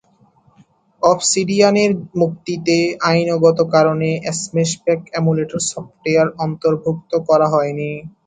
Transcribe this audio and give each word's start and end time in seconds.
ওবসিডিয়ানের 1.01 1.91
মুক্তিতে 2.15 2.77
আইনগত 3.09 3.59
কারণে 3.73 4.09
স্ম্যাশ 4.39 4.71
প্যাক 4.83 5.01
এমুলেটর 5.19 5.61
সফটওয়্যার 5.69 6.27
অন্তর্ভুক্ত 6.45 7.11
করা 7.27 7.47
হয়নি। 7.53 7.89